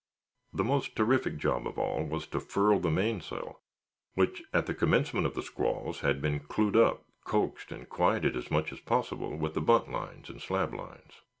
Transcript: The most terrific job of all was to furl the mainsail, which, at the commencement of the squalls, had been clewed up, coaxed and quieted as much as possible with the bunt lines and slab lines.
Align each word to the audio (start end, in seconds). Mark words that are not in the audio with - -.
The 0.51 0.63
most 0.63 0.95
terrific 0.95 1.37
job 1.37 1.67
of 1.67 1.77
all 1.77 2.03
was 2.03 2.25
to 2.29 2.39
furl 2.39 2.79
the 2.79 2.89
mainsail, 2.89 3.59
which, 4.15 4.41
at 4.51 4.65
the 4.65 4.73
commencement 4.73 5.27
of 5.27 5.35
the 5.35 5.43
squalls, 5.43 5.99
had 5.99 6.23
been 6.23 6.39
clewed 6.39 6.75
up, 6.75 7.05
coaxed 7.23 7.71
and 7.71 7.87
quieted 7.87 8.35
as 8.35 8.49
much 8.49 8.71
as 8.73 8.79
possible 8.79 9.37
with 9.37 9.53
the 9.53 9.61
bunt 9.61 9.91
lines 9.91 10.27
and 10.27 10.41
slab 10.41 10.73
lines. 10.73 11.21